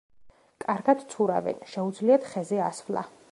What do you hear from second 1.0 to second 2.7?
ცურავენ, შეუძლიათ ხეზე